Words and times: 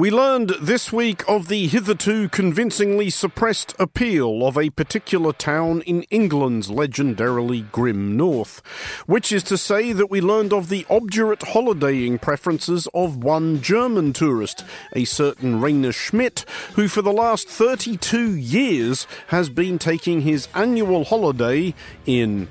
We 0.00 0.10
learned 0.10 0.54
this 0.62 0.90
week 0.94 1.28
of 1.28 1.48
the 1.48 1.66
hitherto 1.66 2.30
convincingly 2.30 3.10
suppressed 3.10 3.74
appeal 3.78 4.46
of 4.46 4.56
a 4.56 4.70
particular 4.70 5.34
town 5.34 5.82
in 5.82 6.04
England's 6.04 6.70
legendarily 6.70 7.70
grim 7.70 8.16
north, 8.16 8.62
which 9.04 9.30
is 9.30 9.42
to 9.42 9.58
say 9.58 9.92
that 9.92 10.10
we 10.10 10.22
learned 10.22 10.54
of 10.54 10.70
the 10.70 10.86
obdurate 10.88 11.42
holidaying 11.42 12.18
preferences 12.18 12.88
of 12.94 13.22
one 13.22 13.60
German 13.60 14.14
tourist, 14.14 14.64
a 14.94 15.04
certain 15.04 15.60
Rainer 15.60 15.92
Schmidt, 15.92 16.46
who 16.76 16.88
for 16.88 17.02
the 17.02 17.12
last 17.12 17.46
32 17.46 18.36
years 18.36 19.06
has 19.26 19.50
been 19.50 19.78
taking 19.78 20.22
his 20.22 20.48
annual 20.54 21.04
holiday 21.04 21.74
in 22.06 22.48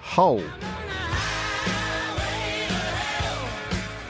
Hull. 0.00 0.42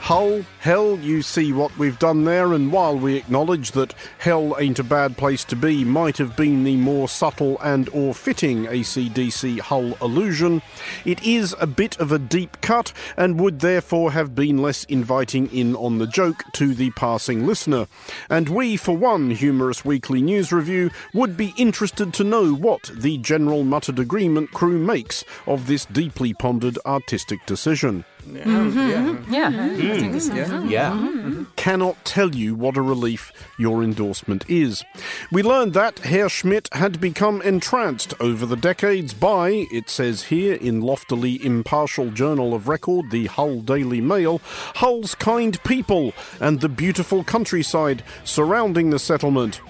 Hull, 0.03 0.43
hell, 0.59 0.99
you 0.99 1.21
see 1.21 1.53
what 1.53 1.77
we've 1.77 1.97
done 1.97 2.25
there, 2.25 2.51
and 2.51 2.73
while 2.73 2.99
we 2.99 3.15
acknowledge 3.15 3.71
that 3.71 3.93
hell 4.17 4.53
ain't 4.59 4.77
a 4.77 4.83
bad 4.83 5.15
place 5.15 5.45
to 5.45 5.55
be, 5.55 5.85
might 5.85 6.17
have 6.17 6.35
been 6.35 6.65
the 6.65 6.75
more 6.75 7.07
subtle 7.07 7.57
and 7.61 7.87
or 7.93 8.13
fitting 8.13 8.65
ACDC 8.65 9.61
Hull 9.61 9.97
allusion, 10.01 10.61
it 11.05 11.23
is 11.23 11.55
a 11.57 11.67
bit 11.67 11.97
of 12.01 12.11
a 12.11 12.19
deep 12.19 12.59
cut 12.59 12.91
and 13.15 13.39
would 13.39 13.61
therefore 13.61 14.11
have 14.11 14.35
been 14.35 14.57
less 14.57 14.83
inviting 14.83 15.47
in 15.53 15.73
on 15.73 15.99
the 15.99 16.07
joke 16.07 16.43
to 16.51 16.73
the 16.73 16.89
passing 16.91 17.47
listener. 17.47 17.87
And 18.29 18.49
we, 18.49 18.75
for 18.75 18.97
one 18.97 19.31
humorous 19.31 19.85
weekly 19.85 20.21
news 20.21 20.51
review, 20.51 20.91
would 21.13 21.37
be 21.37 21.53
interested 21.55 22.13
to 22.15 22.25
know 22.25 22.53
what 22.53 22.91
the 22.93 23.19
General 23.19 23.63
Muttered 23.63 23.99
Agreement 23.99 24.51
crew 24.51 24.79
makes 24.79 25.23
of 25.47 25.67
this 25.67 25.85
deeply 25.85 26.33
pondered 26.33 26.77
artistic 26.85 27.45
decision. 27.45 28.03
Oh, 28.25 28.31
mm-hmm. 28.31 29.33
Yeah. 29.33 29.47
I 29.47 29.75
think 29.99 30.15
it's- 30.15 30.27
Yeah. 30.29 30.45
Mm-hmm. 30.45 30.69
yeah. 30.69 30.91
Mm-hmm. 30.91 31.07
Mm-hmm. 31.23 31.43
cannot 31.55 32.03
tell 32.05 32.35
you 32.35 32.55
what 32.55 32.77
a 32.77 32.81
relief 32.81 33.31
your 33.57 33.83
endorsement 33.83 34.43
is. 34.49 34.83
We 35.31 35.41
learned 35.43 35.73
that 35.73 35.99
Herr 35.99 36.29
Schmidt 36.29 36.67
had 36.73 36.99
become 36.99 37.41
entranced 37.41 38.13
over 38.19 38.45
the 38.45 38.55
decades 38.57 39.13
by, 39.13 39.67
it 39.71 39.89
says 39.89 40.23
here 40.23 40.55
in 40.55 40.81
loftily 40.81 41.43
impartial 41.45 42.09
journal 42.11 42.53
of 42.53 42.67
record, 42.67 43.11
the 43.11 43.27
Hull 43.27 43.61
Daily 43.61 44.01
Mail, 44.01 44.41
Hull's 44.75 45.15
kind 45.15 45.61
people 45.63 46.13
and 46.39 46.59
the 46.61 46.69
beautiful 46.69 47.23
countryside 47.23 48.03
surrounding 48.23 48.89
the 48.89 48.99
settlement. 48.99 49.61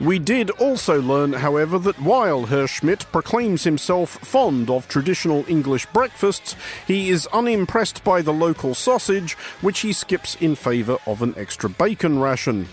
We 0.00 0.18
did 0.18 0.50
also 0.50 1.00
learn, 1.00 1.32
however, 1.34 1.78
that 1.80 2.00
while 2.00 2.46
Herr 2.46 2.66
Schmidt 2.66 3.06
proclaims 3.12 3.64
himself 3.64 4.10
fond 4.20 4.70
of 4.70 4.88
traditional 4.88 5.44
English 5.48 5.86
breakfasts, 5.86 6.56
he 6.86 7.10
is 7.10 7.26
unimpressed 7.32 8.02
by 8.04 8.22
the 8.22 8.32
local 8.32 8.74
sausage, 8.74 9.34
which 9.60 9.80
he 9.80 9.92
skips 9.92 10.36
in 10.36 10.54
favour 10.54 10.98
of 11.06 11.22
an 11.22 11.34
extra 11.36 11.68
bacon 11.68 12.18
ration. 12.18 12.68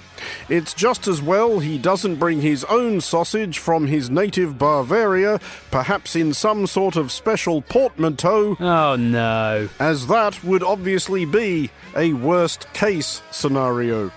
It's 0.47 0.73
just 0.73 1.07
as 1.07 1.21
well 1.21 1.59
he 1.59 1.77
doesn't 1.77 2.15
bring 2.15 2.41
his 2.41 2.63
own 2.65 3.02
sausage 3.02 3.59
from 3.59 3.87
his 3.87 4.09
native 4.09 4.57
Bavaria, 4.57 5.39
perhaps 5.71 6.15
in 6.15 6.33
some 6.33 6.67
sort 6.67 6.95
of 6.95 7.11
special 7.11 7.61
portmanteau, 7.61 8.55
Oh 8.59 8.95
no. 8.95 9.67
as 9.80 10.07
that 10.07 10.41
would 10.43 10.63
obviously 10.63 11.25
be 11.25 11.69
a 11.95 12.13
worst 12.13 12.71
case 12.73 13.21
scenario. 13.30 14.09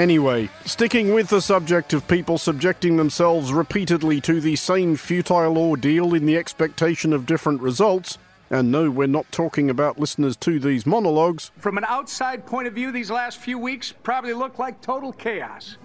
Anyway, 0.00 0.48
sticking 0.64 1.12
with 1.12 1.28
the 1.28 1.42
subject 1.42 1.92
of 1.92 2.08
people 2.08 2.38
subjecting 2.38 2.96
themselves 2.96 3.52
repeatedly 3.52 4.18
to 4.18 4.40
the 4.40 4.56
same 4.56 4.96
futile 4.96 5.58
ordeal 5.58 6.14
in 6.14 6.24
the 6.24 6.38
expectation 6.38 7.12
of 7.12 7.26
different 7.26 7.60
results, 7.60 8.16
and 8.48 8.72
no, 8.72 8.90
we're 8.90 9.06
not 9.06 9.30
talking 9.30 9.68
about 9.68 9.98
listeners 9.98 10.38
to 10.38 10.58
these 10.58 10.86
monologues, 10.86 11.50
From 11.58 11.76
an 11.76 11.84
outside 11.84 12.46
point 12.46 12.66
of 12.66 12.72
view, 12.72 12.90
these 12.90 13.10
last 13.10 13.36
few 13.36 13.58
weeks 13.58 13.92
probably 13.92 14.32
look 14.32 14.58
like 14.58 14.80
total 14.80 15.12
chaos. 15.12 15.76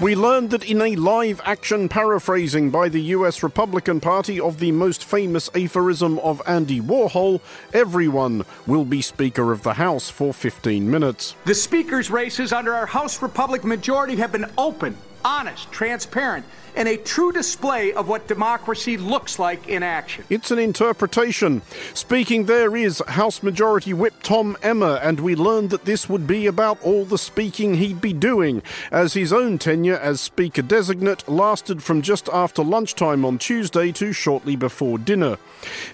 We 0.00 0.14
learned 0.14 0.50
that 0.50 0.68
in 0.68 0.82
a 0.82 0.94
live 0.94 1.40
action 1.44 1.88
paraphrasing 1.88 2.70
by 2.70 2.88
the 2.88 3.00
US 3.00 3.42
Republican 3.42 3.98
Party 3.98 4.38
of 4.38 4.58
the 4.58 4.70
most 4.72 5.02
famous 5.02 5.48
aphorism 5.54 6.18
of 6.18 6.42
Andy 6.46 6.80
Warhol, 6.82 7.40
everyone 7.72 8.44
will 8.66 8.84
be 8.84 9.00
Speaker 9.00 9.52
of 9.52 9.62
the 9.62 9.74
House 9.74 10.10
for 10.10 10.34
15 10.34 10.90
minutes. 10.90 11.34
The 11.46 11.54
speaker's 11.54 12.10
races 12.10 12.52
under 12.52 12.74
our 12.74 12.84
House 12.84 13.22
Republican 13.22 13.70
majority 13.70 14.16
have 14.16 14.32
been 14.32 14.50
open, 14.58 14.98
honest, 15.24 15.70
transparent, 15.72 16.46
and 16.74 16.88
a 16.88 16.96
true 16.96 17.32
display 17.32 17.92
of 17.92 18.06
what 18.06 18.28
democracy 18.28 18.96
looks 18.96 19.38
like 19.38 19.66
in 19.68 19.82
action. 19.82 20.24
It's 20.28 20.50
an 20.50 20.58
interpretation. 20.58 21.62
Speaking 21.94 22.44
there 22.44 22.76
is 22.76 23.02
House 23.08 23.42
Majority 23.42 23.94
Whip 23.94 24.14
Tom 24.22 24.56
Emmer, 24.62 25.00
and 25.02 25.20
we 25.20 25.34
learned 25.34 25.70
that 25.70 25.86
this 25.86 26.08
would 26.08 26.26
be 26.26 26.46
about 26.46 26.82
all 26.82 27.04
the 27.04 27.18
speaking 27.18 27.76
he'd 27.76 28.00
be 28.00 28.12
doing, 28.12 28.62
as 28.92 29.14
his 29.14 29.32
own 29.32 29.58
tenure 29.58 29.96
as 29.96 30.20
Speaker 30.20 30.62
designate 30.62 31.28
lasted 31.28 31.82
from 31.82 32.02
just 32.02 32.28
after 32.28 32.62
lunchtime 32.62 33.24
on 33.24 33.38
Tuesday 33.38 33.90
to 33.92 34.12
shortly 34.12 34.56
before 34.56 34.98
dinner. 34.98 35.38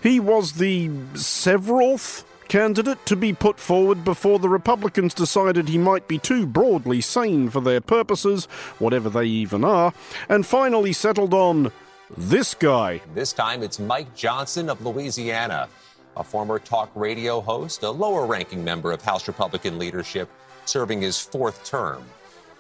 He 0.02 0.18
was 0.18 0.54
the 0.54 0.90
severalth 1.14 2.24
candidate 2.52 3.06
to 3.06 3.16
be 3.16 3.32
put 3.32 3.58
forward 3.58 4.04
before 4.04 4.38
the 4.38 4.46
Republicans 4.46 5.14
decided 5.14 5.66
he 5.70 5.78
might 5.78 6.06
be 6.06 6.18
too 6.18 6.44
broadly 6.44 7.00
sane 7.00 7.48
for 7.48 7.62
their 7.62 7.80
purposes, 7.80 8.44
whatever 8.78 9.08
they 9.08 9.24
even 9.24 9.64
are, 9.64 9.94
and 10.28 10.44
finally 10.44 10.92
settled 10.92 11.32
on 11.32 11.72
this 12.14 12.52
guy. 12.52 13.00
This 13.14 13.32
time 13.32 13.62
it's 13.62 13.78
Mike 13.78 14.14
Johnson 14.14 14.68
of 14.68 14.84
Louisiana, 14.84 15.66
a 16.14 16.22
former 16.22 16.58
talk 16.58 16.90
radio 16.94 17.40
host, 17.40 17.84
a 17.84 17.90
lower 17.90 18.26
ranking 18.26 18.62
member 18.62 18.92
of 18.92 19.00
House 19.00 19.26
Republican 19.26 19.78
leadership, 19.78 20.28
serving 20.66 21.00
his 21.00 21.18
fourth 21.18 21.64
term. 21.64 22.04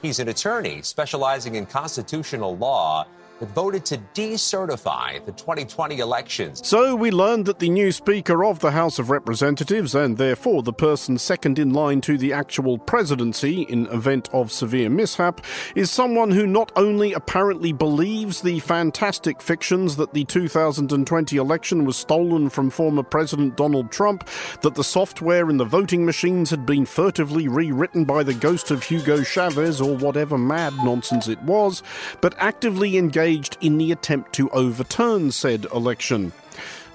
He's 0.00 0.20
an 0.20 0.28
attorney 0.28 0.80
specializing 0.80 1.56
in 1.56 1.66
constitutional 1.66 2.56
law 2.56 3.06
that 3.42 3.48
voted 3.56 3.84
to 3.84 3.98
decertify 4.14 5.24
the 5.24 5.32
2020 5.32 5.98
elections. 5.98 6.64
So 6.64 6.94
we 6.94 7.10
learned 7.10 7.46
that 7.46 7.58
the 7.58 7.68
new 7.68 7.90
Speaker 7.90 8.44
of 8.44 8.60
the 8.60 8.70
House 8.70 9.00
of 9.00 9.10
Representatives, 9.10 9.96
and 9.96 10.16
therefore 10.16 10.62
the 10.62 10.72
person 10.72 11.18
second 11.18 11.58
in 11.58 11.72
line 11.72 12.00
to 12.02 12.16
the 12.16 12.32
actual 12.32 12.78
presidency 12.78 13.62
in 13.62 13.88
event 13.88 14.28
of 14.32 14.52
severe 14.52 14.88
mishap, 14.88 15.44
is 15.74 15.90
someone 15.90 16.30
who 16.30 16.46
not 16.46 16.70
only 16.76 17.14
apparently 17.14 17.72
believes 17.72 18.42
the 18.42 18.60
fantastic 18.60 19.42
fictions 19.42 19.96
that 19.96 20.14
the 20.14 20.24
2020 20.24 21.36
election 21.36 21.84
was 21.84 21.96
stolen 21.96 22.48
from 22.48 22.70
former 22.70 23.02
President 23.02 23.56
Donald 23.56 23.90
Trump, 23.90 24.28
that 24.60 24.76
the 24.76 24.84
software 24.84 25.50
in 25.50 25.56
the 25.56 25.64
voting 25.64 26.06
machines 26.06 26.48
had 26.50 26.64
been 26.64 26.86
furtively 26.86 27.48
rewritten 27.48 28.04
by 28.04 28.22
the 28.22 28.34
ghost 28.34 28.70
of 28.70 28.84
Hugo 28.84 29.24
Chavez 29.24 29.80
or 29.80 29.96
whatever 29.96 30.38
mad 30.38 30.74
nonsense 30.84 31.26
it 31.26 31.42
was, 31.42 31.82
but 32.20 32.36
actively 32.38 32.96
engaged 32.96 33.31
in 33.60 33.78
the 33.78 33.92
attempt 33.92 34.32
to 34.34 34.50
overturn 34.50 35.32
said 35.32 35.66
election. 35.72 36.32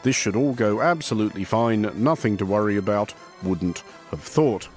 This 0.03 0.15
should 0.15 0.35
all 0.35 0.53
go 0.53 0.81
absolutely 0.81 1.43
fine, 1.43 1.91
nothing 1.95 2.37
to 2.37 2.45
worry 2.45 2.77
about, 2.77 3.13
wouldn't 3.43 3.83
have 4.11 4.21
thought. 4.21 4.67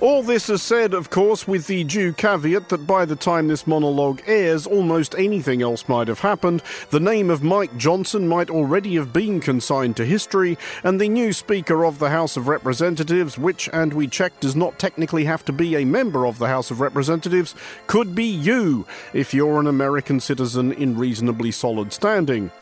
All 0.00 0.22
this 0.22 0.48
is 0.48 0.62
said, 0.62 0.94
of 0.94 1.10
course, 1.10 1.48
with 1.48 1.66
the 1.66 1.82
due 1.82 2.12
caveat 2.12 2.68
that 2.68 2.86
by 2.86 3.04
the 3.04 3.16
time 3.16 3.48
this 3.48 3.66
monologue 3.66 4.22
airs, 4.26 4.64
almost 4.64 5.16
anything 5.18 5.60
else 5.60 5.88
might 5.88 6.06
have 6.06 6.20
happened. 6.20 6.62
The 6.90 7.00
name 7.00 7.30
of 7.30 7.42
Mike 7.42 7.76
Johnson 7.76 8.28
might 8.28 8.48
already 8.48 8.94
have 8.94 9.12
been 9.12 9.40
consigned 9.40 9.96
to 9.96 10.04
history, 10.04 10.56
and 10.84 11.00
the 11.00 11.08
new 11.08 11.32
Speaker 11.32 11.84
of 11.84 11.98
the 11.98 12.10
House 12.10 12.36
of 12.36 12.46
Representatives, 12.46 13.38
which, 13.38 13.68
and 13.72 13.92
we 13.92 14.06
checked, 14.06 14.42
does 14.42 14.54
not 14.54 14.78
technically 14.78 15.24
have 15.24 15.44
to 15.46 15.52
be 15.52 15.74
a 15.74 15.84
member 15.84 16.28
of 16.28 16.38
the 16.38 16.46
House 16.46 16.70
of 16.70 16.80
Representatives, 16.80 17.56
could 17.88 18.14
be 18.14 18.26
you, 18.26 18.86
if 19.12 19.34
you're 19.34 19.58
an 19.58 19.66
American 19.66 20.20
citizen 20.20 20.70
in 20.70 20.96
reasonably 20.96 21.50
solid 21.50 21.92
standing. 21.92 22.52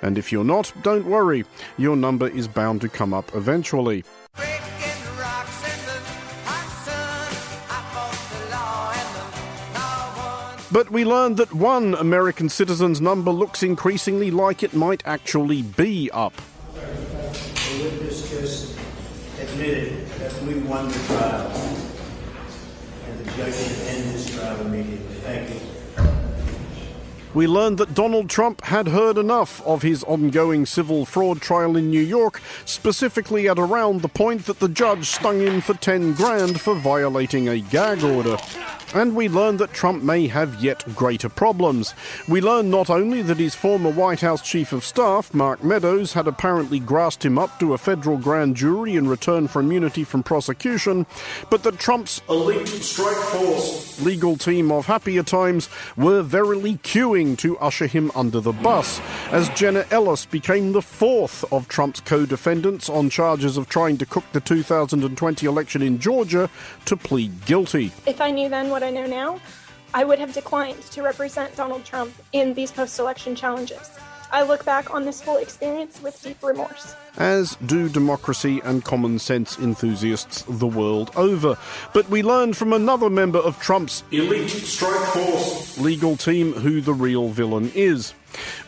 And 0.00 0.16
if 0.16 0.30
you're 0.30 0.44
not, 0.44 0.72
don't 0.84 1.06
worry, 1.06 1.44
your 1.76 1.96
number 1.96 2.28
is 2.28 2.46
bound 2.46 2.82
to 2.82 2.88
come 2.88 3.12
up 3.12 3.34
eventually. 3.34 4.04
But 10.74 10.90
we 10.90 11.04
learned 11.04 11.36
that 11.36 11.54
one 11.54 11.94
American 11.94 12.48
citizen's 12.48 13.00
number 13.00 13.30
looks 13.30 13.62
increasingly 13.62 14.32
like 14.32 14.64
it 14.64 14.74
might 14.74 15.04
actually 15.06 15.62
be 15.62 16.10
up. 16.10 16.34
The 16.74 17.80
witness 17.80 18.28
just 18.28 18.76
admitted 19.40 20.04
that 20.18 20.42
we 20.42 20.54
won 20.54 20.88
the 20.88 20.98
trial. 21.06 21.46
And 23.06 23.20
the 23.20 23.30
judge 23.36 23.54
this 23.54 24.34
trial 24.34 24.62
immediately. 24.62 25.14
Thank 25.22 25.50
you. 25.50 25.83
We 27.34 27.48
learned 27.48 27.78
that 27.78 27.94
Donald 27.94 28.30
Trump 28.30 28.62
had 28.62 28.86
heard 28.86 29.18
enough 29.18 29.60
of 29.66 29.82
his 29.82 30.04
ongoing 30.04 30.66
civil 30.66 31.04
fraud 31.04 31.40
trial 31.40 31.76
in 31.76 31.90
New 31.90 32.00
York, 32.00 32.40
specifically 32.64 33.48
at 33.48 33.58
around 33.58 34.02
the 34.02 34.08
point 34.08 34.46
that 34.46 34.60
the 34.60 34.68
judge 34.68 35.06
stung 35.06 35.40
him 35.40 35.60
for 35.60 35.74
10 35.74 36.12
grand 36.12 36.60
for 36.60 36.76
violating 36.76 37.48
a 37.48 37.58
gag 37.58 38.04
order. 38.04 38.36
And 38.94 39.16
we 39.16 39.28
learned 39.28 39.58
that 39.58 39.72
Trump 39.72 40.04
may 40.04 40.28
have 40.28 40.62
yet 40.62 40.84
greater 40.94 41.28
problems. 41.28 41.94
We 42.28 42.40
learned 42.40 42.70
not 42.70 42.88
only 42.88 43.22
that 43.22 43.38
his 43.38 43.56
former 43.56 43.90
White 43.90 44.20
House 44.20 44.40
Chief 44.40 44.72
of 44.72 44.84
Staff, 44.84 45.34
Mark 45.34 45.64
Meadows, 45.64 46.12
had 46.12 46.28
apparently 46.28 46.78
grassed 46.78 47.24
him 47.24 47.36
up 47.36 47.58
to 47.58 47.74
a 47.74 47.78
federal 47.78 48.16
grand 48.16 48.54
jury 48.54 48.94
in 48.94 49.08
return 49.08 49.48
for 49.48 49.58
immunity 49.58 50.04
from 50.04 50.22
prosecution, 50.22 51.06
but 51.50 51.64
that 51.64 51.80
Trump's 51.80 52.22
elite 52.28 52.68
strike 52.68 53.16
force 53.16 53.84
legal 54.00 54.36
team 54.36 54.70
of 54.70 54.86
happier 54.86 55.22
times 55.22 55.68
were 55.96 56.22
verily 56.22 56.76
queuing 56.78 57.23
to 57.36 57.58
usher 57.58 57.86
him 57.86 58.10
under 58.14 58.40
the 58.40 58.52
bus, 58.52 59.00
as 59.30 59.48
Jenna 59.50 59.84
Ellis 59.90 60.26
became 60.26 60.72
the 60.72 60.82
fourth 60.82 61.44
of 61.52 61.66
Trump's 61.68 62.00
co 62.00 62.26
defendants 62.26 62.88
on 62.88 63.10
charges 63.10 63.56
of 63.56 63.68
trying 63.68 63.96
to 63.98 64.06
cook 64.06 64.24
the 64.32 64.40
2020 64.40 65.46
election 65.46 65.82
in 65.82 65.98
Georgia 65.98 66.48
to 66.84 66.96
plead 66.96 67.44
guilty. 67.46 67.90
If 68.06 68.20
I 68.20 68.30
knew 68.30 68.48
then 68.48 68.68
what 68.68 68.82
I 68.82 68.90
know 68.90 69.06
now, 69.06 69.40
I 69.94 70.04
would 70.04 70.18
have 70.18 70.32
declined 70.32 70.82
to 70.82 71.02
represent 71.02 71.56
Donald 71.56 71.84
Trump 71.84 72.12
in 72.32 72.52
these 72.54 72.70
post 72.70 72.98
election 72.98 73.34
challenges. 73.34 73.90
I 74.32 74.42
look 74.42 74.64
back 74.64 74.92
on 74.92 75.04
this 75.04 75.20
whole 75.20 75.36
experience 75.36 76.00
with 76.02 76.20
deep 76.22 76.42
remorse. 76.42 76.94
As 77.16 77.56
do 77.66 77.88
democracy 77.88 78.60
and 78.64 78.84
common 78.84 79.18
sense 79.18 79.58
enthusiasts 79.58 80.44
the 80.48 80.66
world 80.66 81.10
over. 81.16 81.56
But 81.92 82.08
we 82.08 82.22
learned 82.22 82.56
from 82.56 82.72
another 82.72 83.08
member 83.08 83.38
of 83.38 83.60
Trump's 83.60 84.02
elite 84.10 84.50
strike 84.50 85.06
force 85.08 85.78
legal 85.78 86.16
team 86.16 86.52
who 86.52 86.80
the 86.80 86.94
real 86.94 87.28
villain 87.28 87.70
is. 87.74 88.14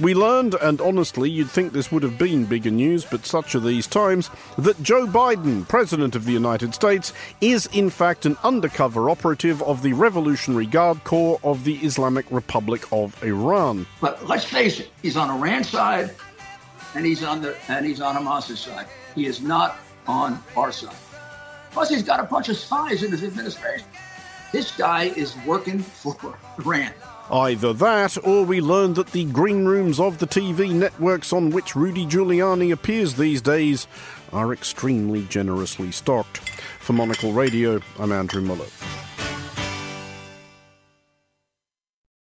We 0.01 0.15
learned, 0.15 0.55
and 0.55 0.81
honestly, 0.81 1.31
you'd 1.31 1.51
think 1.51 1.73
this 1.73 1.91
would 1.91 2.03
have 2.03 2.19
been 2.19 2.45
bigger 2.45 2.71
news, 2.71 3.05
but 3.05 3.27
such 3.27 3.55
are 3.55 3.61
these 3.61 3.87
times, 3.87 4.31
that 4.59 4.83
Joe 4.83 5.07
Biden, 5.07 5.67
President 5.69 6.15
of 6.15 6.25
the 6.25 6.33
United 6.33 6.75
States, 6.75 7.13
is 7.41 7.67
in 7.67 7.91
fact 7.91 8.27
an 8.27 8.37
undercover 8.43 9.11
operative 9.11 9.63
of 9.63 9.83
the 9.83 9.93
Revolutionary 9.93 10.67
Guard 10.67 11.05
Corps 11.05 11.41
of 11.43 11.65
the 11.65 11.77
Islamic 11.77 12.27
Republic 12.31 12.83
of 12.93 13.23
Iran. 13.23 13.87
But 14.01 14.27
let's 14.27 14.45
face 14.45 14.81
it, 14.81 14.91
he's 15.03 15.17
on 15.17 15.31
Iran's 15.31 15.69
side, 15.69 16.15
and 16.95 17.05
he's 17.05 17.23
on 17.23 17.43
the 17.43 17.57
and 17.69 17.85
he's 17.85 18.01
on 18.01 18.15
Hamas's 18.15 18.61
side. 18.61 18.87
He 19.15 19.27
is 19.27 19.41
not 19.41 19.79
on 20.07 20.43
our 20.57 20.73
side. 20.73 20.97
Plus, 21.73 21.91
he's 21.91 22.03
got 22.03 22.21
a 22.21 22.25
bunch 22.25 22.49
of 22.49 22.57
spies 22.57 23.03
in 23.03 23.11
his 23.11 23.23
administration. 23.23 23.87
This 24.53 24.75
guy 24.77 25.05
is 25.17 25.37
working 25.45 25.81
for 25.81 26.17
Iran. 26.59 26.93
Either 27.31 27.73
that, 27.73 28.17
or 28.25 28.45
we 28.45 28.61
learn 28.61 28.95
that 28.95 29.09
the 29.09 29.25
green 29.25 29.65
rooms 29.65 29.99
of 29.99 30.19
the 30.19 30.27
TV 30.27 30.73
networks 30.73 31.33
on 31.33 31.51
which 31.51 31.75
Rudy 31.75 32.07
Giuliani 32.07 32.73
appears 32.73 33.15
these 33.15 33.43
days 33.43 33.89
are 34.33 34.53
extremely 34.53 35.25
generously 35.25 35.91
stocked. 35.91 36.39
For 36.79 36.93
Monocle 36.93 37.33
Radio, 37.33 37.81
I'm 37.99 38.13
Andrew 38.13 38.43
Muller. 38.43 38.67